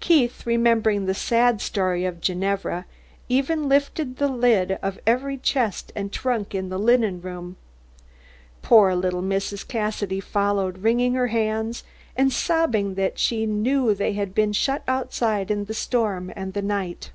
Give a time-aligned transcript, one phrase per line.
[0.00, 2.84] Keith, remembering the sad story of Ginevra,
[3.28, 7.56] even lifted the lid of every chest and trunk in the linen room.
[8.60, 9.64] Poor little Mrs.
[9.68, 11.84] Cassidy followed, wringing her hands,
[12.16, 16.54] and sobbing that she knew that they had been shut outside in the storm and
[16.54, 17.12] the night.